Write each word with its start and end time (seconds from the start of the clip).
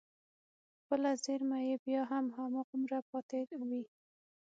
خپله 0.81 1.09
زېرمه 1.23 1.59
يې 1.67 1.75
بيا 1.85 2.01
هم 2.11 2.25
هماغومره 2.37 2.97
پاتې 3.09 3.41
وي. 3.69 3.83